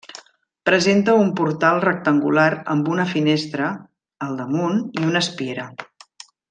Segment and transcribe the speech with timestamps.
[0.69, 3.71] Presenta un portal rectangular amb una finestra
[4.29, 5.73] al damunt i una espiera.